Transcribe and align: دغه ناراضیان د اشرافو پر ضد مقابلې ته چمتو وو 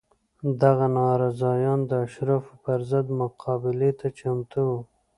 دغه 0.61 0.85
ناراضیان 0.97 1.79
د 1.89 1.91
اشرافو 2.05 2.53
پر 2.63 2.79
ضد 2.89 3.07
مقابلې 3.21 3.91
ته 3.99 4.07
چمتو 4.17 4.59
وو 4.69 4.79